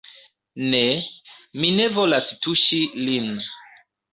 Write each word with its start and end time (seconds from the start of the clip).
Ne, 0.71 0.79
mi 1.61 1.71
ne 1.81 1.87
volas 1.99 2.33
tuŝi 2.47 2.81
lin! 3.07 3.33